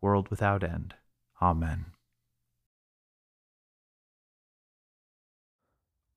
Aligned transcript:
world 0.00 0.28
without 0.28 0.62
end. 0.62 0.94
Amen. 1.42 1.86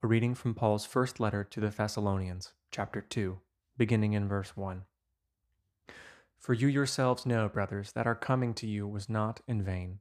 A 0.04 0.08
reading 0.08 0.34
from 0.34 0.56
Paul's 0.56 0.86
first 0.86 1.20
letter 1.20 1.44
to 1.44 1.60
the 1.60 1.70
Thessalonians, 1.70 2.54
chapter 2.72 3.02
2, 3.02 3.40
beginning 3.78 4.14
in 4.14 4.28
verse 4.28 4.58
1. 4.58 4.84
For 6.40 6.54
you 6.54 6.68
yourselves 6.68 7.26
know, 7.26 7.48
brothers, 7.48 7.92
that 7.92 8.08
our 8.08 8.16
coming 8.16 8.56
to 8.56 8.68
you 8.68 8.88
was 8.88 9.08
not 9.08 9.42
in 9.48 9.62
vain. 9.62 10.00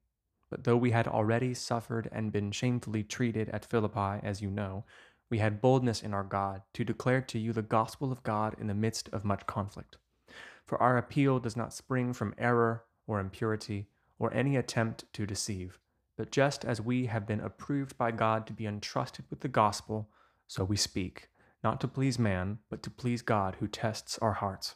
But 0.48 0.64
though 0.64 0.76
we 0.76 0.90
had 0.90 1.06
already 1.06 1.54
suffered 1.54 2.08
and 2.10 2.32
been 2.32 2.50
shamefully 2.50 3.04
treated 3.04 3.50
at 3.50 3.66
Philippi, 3.66 4.20
as 4.22 4.40
you 4.40 4.50
know, 4.50 4.84
we 5.30 5.38
had 5.38 5.60
boldness 5.60 6.02
in 6.02 6.12
our 6.12 6.24
God 6.24 6.62
to 6.74 6.84
declare 6.84 7.20
to 7.20 7.38
you 7.38 7.52
the 7.52 7.62
gospel 7.62 8.10
of 8.10 8.22
God 8.22 8.56
in 8.58 8.66
the 8.66 8.74
midst 8.74 9.08
of 9.10 9.24
much 9.24 9.46
conflict. 9.46 9.98
For 10.64 10.80
our 10.82 10.96
appeal 10.96 11.38
does 11.38 11.56
not 11.56 11.74
spring 11.74 12.12
from 12.12 12.34
error 12.36 12.84
or 13.06 13.20
impurity 13.20 13.88
or 14.18 14.32
any 14.34 14.56
attempt 14.56 15.04
to 15.12 15.26
deceive, 15.26 15.78
but 16.16 16.30
just 16.30 16.64
as 16.64 16.80
we 16.80 17.06
have 17.06 17.26
been 17.26 17.40
approved 17.40 17.96
by 17.96 18.10
God 18.10 18.46
to 18.46 18.52
be 18.52 18.66
entrusted 18.66 19.24
with 19.30 19.40
the 19.40 19.48
gospel, 19.48 20.10
so 20.46 20.64
we 20.64 20.76
speak, 20.76 21.28
not 21.64 21.80
to 21.80 21.88
please 21.88 22.18
man, 22.18 22.58
but 22.68 22.82
to 22.82 22.90
please 22.90 23.22
God 23.22 23.56
who 23.60 23.66
tests 23.66 24.18
our 24.18 24.34
hearts. 24.34 24.74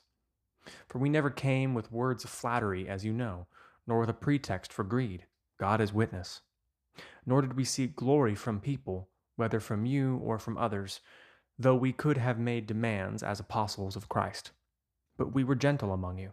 For 0.88 0.98
we 0.98 1.10
never 1.10 1.30
came 1.30 1.74
with 1.74 1.92
words 1.92 2.24
of 2.24 2.30
flattery, 2.30 2.88
as 2.88 3.04
you 3.04 3.12
know, 3.12 3.46
nor 3.86 4.00
with 4.00 4.08
a 4.08 4.14
pretext 4.14 4.72
for 4.72 4.84
greed. 4.84 5.26
God 5.58 5.80
is 5.80 5.92
witness. 5.92 6.40
Nor 7.26 7.42
did 7.42 7.54
we 7.56 7.64
seek 7.64 7.96
glory 7.96 8.34
from 8.34 8.60
people, 8.60 9.10
whether 9.36 9.60
from 9.60 9.84
you 9.84 10.16
or 10.24 10.38
from 10.38 10.56
others, 10.56 11.00
though 11.58 11.74
we 11.74 11.92
could 11.92 12.16
have 12.16 12.38
made 12.38 12.66
demands 12.66 13.22
as 13.22 13.40
apostles 13.40 13.96
of 13.96 14.08
Christ. 14.08 14.52
But 15.16 15.34
we 15.34 15.44
were 15.44 15.54
gentle 15.54 15.92
among 15.92 16.18
you, 16.18 16.32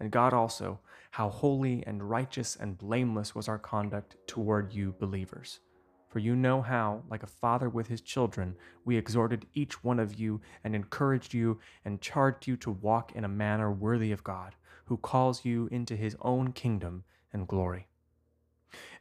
and 0.00 0.10
God 0.10 0.32
also, 0.32 0.78
how 1.10 1.28
holy 1.28 1.82
and 1.86 2.08
righteous 2.08 2.56
and 2.56 2.78
blameless 2.78 3.34
was 3.34 3.48
our 3.48 3.58
conduct 3.58 4.16
toward 4.26 4.72
you 4.72 4.94
believers. 4.98 5.60
For 6.08 6.20
you 6.20 6.36
know 6.36 6.62
how, 6.62 7.02
like 7.10 7.22
a 7.22 7.26
father 7.26 7.68
with 7.68 7.88
his 7.88 8.00
children, 8.00 8.56
we 8.84 8.96
exhorted 8.96 9.46
each 9.52 9.84
one 9.84 9.98
of 9.98 10.14
you 10.14 10.40
and 10.64 10.74
encouraged 10.74 11.34
you 11.34 11.60
and 11.84 12.00
charged 12.00 12.46
you 12.46 12.56
to 12.58 12.70
walk 12.70 13.12
in 13.12 13.24
a 13.24 13.28
manner 13.28 13.70
worthy 13.70 14.12
of 14.12 14.24
God, 14.24 14.54
who 14.86 14.96
calls 14.96 15.44
you 15.44 15.68
into 15.70 15.96
his 15.96 16.16
own 16.22 16.52
kingdom 16.52 17.04
and 17.32 17.46
glory. 17.46 17.88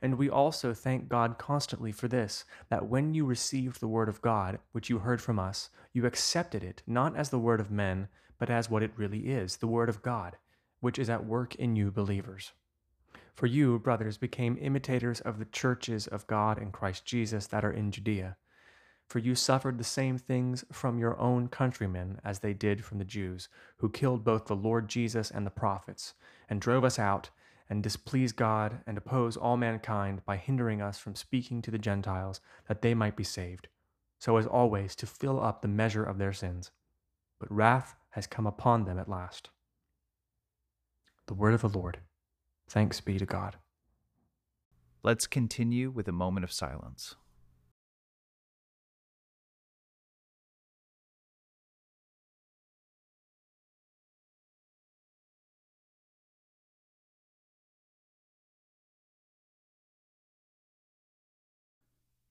And 0.02 0.18
we 0.18 0.30
also 0.30 0.74
thank 0.74 1.08
God 1.08 1.38
constantly 1.38 1.92
for 1.92 2.08
this, 2.08 2.44
that 2.70 2.88
when 2.88 3.14
you 3.14 3.26
received 3.26 3.80
the 3.80 3.88
word 3.88 4.10
of 4.10 4.22
God, 4.22 4.60
which 4.72 4.90
you 4.90 5.00
heard 5.00 5.22
from 5.22 5.40
us, 5.40 5.70
you 5.94 6.06
accepted 6.06 6.64
it 6.64 6.84
not 6.88 7.16
as 7.16 7.30
the 7.30 7.40
word 7.40 7.60
of 7.60 7.72
men, 7.72 8.08
but 8.38 8.50
as 8.50 8.70
what 8.70 8.84
it 8.84 8.92
really 8.96 9.28
is, 9.30 9.58
the 9.58 9.68
word 9.68 9.90
of 9.90 10.02
God 10.02 10.38
which 10.80 11.00
is 11.00 11.10
at 11.10 11.26
work 11.26 11.56
in 11.56 11.76
you 11.76 11.92
believers. 11.92 12.54
For 13.34 13.46
you, 13.46 13.78
brothers, 13.78 14.18
became 14.18 14.58
imitators 14.60 15.22
of 15.22 15.38
the 15.38 15.46
churches 15.46 16.08
of 16.08 16.26
God 16.28 16.58
in 16.58 16.72
Christ 16.72 17.06
Jesus 17.06 17.46
that 17.48 17.64
are 17.64 17.72
in 17.72 17.92
Judea. 17.92 18.38
For 19.08 19.20
you 19.20 19.36
suffered 19.36 19.78
the 19.78 19.84
same 19.84 20.18
things 20.18 20.66
from 20.72 21.00
your 21.00 21.18
own 21.20 21.48
countrymen 21.48 22.20
as 22.26 22.40
they 22.40 22.54
did 22.54 22.84
from 22.84 22.98
the 22.98 23.06
Jews, 23.06 23.48
who 23.78 23.90
killed 23.90 24.26
both 24.26 24.46
the 24.46 24.56
Lord 24.56 24.90
Jesus 24.90 25.32
and 25.32 25.46
the 25.46 25.52
prophets, 25.52 26.14
and 26.50 26.60
drove 26.60 26.84
us 26.84 27.00
out, 27.00 27.30
and 27.70 27.84
displease 27.84 28.32
God, 28.32 28.80
and 28.86 28.98
oppose 28.98 29.38
all 29.38 29.56
mankind 29.56 30.26
by 30.26 30.38
hindering 30.38 30.82
us 30.82 30.98
from 30.98 31.16
speaking 31.16 31.62
to 31.62 31.72
the 31.72 31.78
Gentiles, 31.78 32.42
that 32.68 32.82
they 32.82 32.94
might 32.94 33.16
be 33.16 33.24
saved, 33.24 33.68
so 34.20 34.38
as 34.38 34.46
always 34.46 34.96
to 34.96 35.06
fill 35.06 35.40
up 35.40 35.62
the 35.62 35.68
measure 35.68 36.04
of 36.04 36.18
their 36.18 36.34
sins. 36.34 36.72
But 37.40 37.52
wrath 37.52 37.96
has 38.10 38.28
come 38.28 38.48
upon 38.48 38.86
them 38.86 39.00
at 39.00 39.08
last. 39.08 39.52
The 41.28 41.34
word 41.34 41.54
of 41.54 41.62
the 41.62 41.68
Lord. 41.68 42.00
Thanks 42.70 43.02
be 43.02 43.18
to 43.18 43.26
God. 43.26 43.58
Let's 45.04 45.28
continue 45.28 45.92
with 45.92 46.08
a 46.08 46.14
moment 46.14 46.46
of 46.46 46.54
silence. 46.54 47.16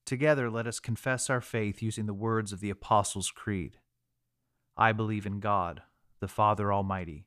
Together, 0.07 0.49
let 0.49 0.65
us 0.65 0.79
confess 0.79 1.29
our 1.29 1.41
faith 1.41 1.83
using 1.83 2.07
the 2.07 2.13
words 2.13 2.51
of 2.51 2.61
the 2.61 2.69
Apostles' 2.71 3.29
Creed. 3.29 3.77
I 4.75 4.91
believe 4.91 5.25
in 5.27 5.39
God, 5.39 5.83
the 6.19 6.27
Father 6.27 6.73
Almighty 6.73 7.26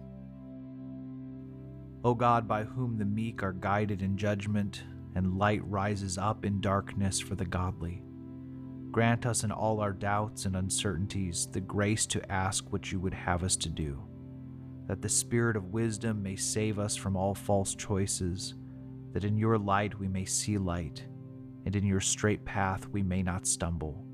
O 2.03 2.15
God, 2.15 2.47
by 2.47 2.63
whom 2.63 2.97
the 2.97 3.05
meek 3.05 3.43
are 3.43 3.53
guided 3.53 4.01
in 4.01 4.17
judgment, 4.17 4.83
and 5.15 5.37
light 5.37 5.61
rises 5.65 6.17
up 6.17 6.45
in 6.45 6.61
darkness 6.61 7.19
for 7.19 7.35
the 7.35 7.45
godly, 7.45 8.01
grant 8.91 9.25
us 9.25 9.43
in 9.43 9.51
all 9.51 9.79
our 9.79 9.93
doubts 9.93 10.45
and 10.45 10.55
uncertainties 10.55 11.47
the 11.51 11.61
grace 11.61 12.05
to 12.07 12.31
ask 12.31 12.71
what 12.71 12.91
you 12.91 12.99
would 12.99 13.13
have 13.13 13.43
us 13.43 13.55
to 13.57 13.69
do, 13.69 14.01
that 14.87 15.01
the 15.01 15.09
Spirit 15.09 15.55
of 15.55 15.73
wisdom 15.73 16.23
may 16.23 16.35
save 16.35 16.79
us 16.79 16.95
from 16.95 17.15
all 17.15 17.35
false 17.35 17.75
choices, 17.75 18.55
that 19.13 19.25
in 19.25 19.37
your 19.37 19.57
light 19.57 19.99
we 19.99 20.07
may 20.07 20.25
see 20.25 20.57
light, 20.57 21.05
and 21.65 21.75
in 21.75 21.85
your 21.85 22.01
straight 22.01 22.43
path 22.45 22.87
we 22.89 23.03
may 23.03 23.21
not 23.21 23.45
stumble. 23.45 24.05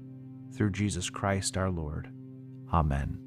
Through 0.53 0.71
Jesus 0.71 1.09
Christ 1.09 1.55
our 1.55 1.69
Lord. 1.69 2.09
Amen. 2.73 3.26